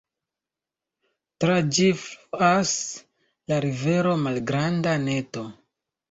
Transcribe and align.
Tra 1.43 1.57
ĝi 1.77 1.83
fluas 2.03 2.71
la 3.51 3.59
rivero 3.65 4.15
Malgranda 4.23 4.95
Neto. 5.03 5.45